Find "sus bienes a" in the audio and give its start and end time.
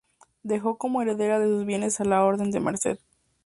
1.45-2.05